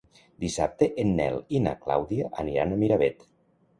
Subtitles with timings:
[0.43, 3.27] Dissabte en Nel i na Clàudia aniran a Miravet.